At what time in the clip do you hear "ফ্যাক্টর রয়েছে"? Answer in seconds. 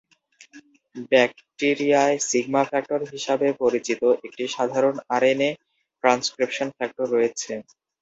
6.77-7.51